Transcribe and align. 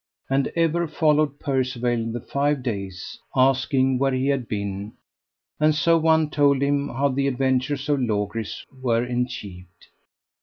And 0.31 0.47
ever 0.55 0.87
followed 0.87 1.37
Percivale 1.39 2.11
the 2.11 2.21
five 2.21 2.63
days, 2.63 3.19
asking 3.35 3.99
where 3.99 4.11
he 4.13 4.29
had 4.29 4.47
been; 4.47 4.93
and 5.59 5.75
so 5.75 5.95
one 5.99 6.31
told 6.31 6.63
him 6.63 6.87
how 6.89 7.09
the 7.09 7.27
adventures 7.27 7.87
of 7.87 8.01
Logris 8.01 8.65
were 8.81 9.05
enchieved. 9.05 9.89